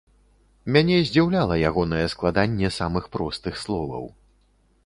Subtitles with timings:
[0.77, 4.13] Мяне здзіўляла ягонае складанне самых простых словаў.